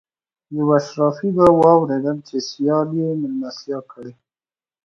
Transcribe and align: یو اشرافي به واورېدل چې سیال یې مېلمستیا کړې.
یو 0.55 0.67
اشرافي 0.79 1.29
به 1.35 1.45
واورېدل 1.59 2.17
چې 2.27 2.35
سیال 2.49 2.87
یې 2.99 3.07
مېلمستیا 3.21 3.79
کړې. 3.91 4.13